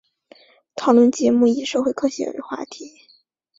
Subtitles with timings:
[0.75, 2.91] 讨论节目以社会科学为话题。